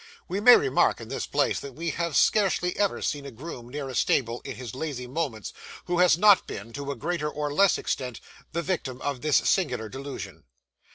[0.27, 3.87] We may remark, in this place, that we have scarcely ever seen a groom near
[3.87, 5.53] a stable, in his lazy moments,
[5.85, 8.19] who has not been, to a greater or less extent,
[8.51, 10.45] the victim of this singular delusion.